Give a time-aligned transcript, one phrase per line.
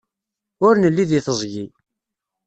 [0.65, 1.65] Ur nelli deg teẓgi.